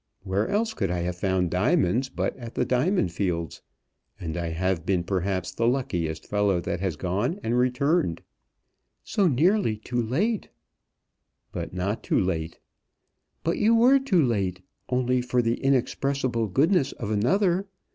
Where 0.23 0.47
else 0.49 0.73
could 0.73 0.89
I 0.89 1.01
have 1.01 1.15
found 1.15 1.51
diamonds 1.51 2.09
but 2.09 2.35
at 2.35 2.55
the 2.55 2.65
diamond 2.65 3.11
fields? 3.11 3.61
And 4.19 4.35
I 4.35 4.47
have 4.49 4.83
been 4.83 5.03
perhaps 5.03 5.51
the 5.51 5.67
luckiest 5.67 6.25
fellow 6.25 6.59
that 6.59 6.79
has 6.79 6.95
gone 6.95 7.39
and 7.43 7.55
returned." 7.55 8.23
"So 9.03 9.27
nearly 9.27 9.77
too 9.77 10.01
late!" 10.01 10.49
"But 11.51 11.71
not 11.75 12.01
too 12.01 12.19
late." 12.19 12.57
"But 13.43 13.59
you 13.59 13.75
were 13.75 13.99
too 13.99 14.25
late, 14.25 14.63
only 14.89 15.21
for 15.21 15.39
the 15.39 15.61
inexpressible 15.61 16.47
goodness 16.47 16.93
of 16.93 17.11
another. 17.11 17.67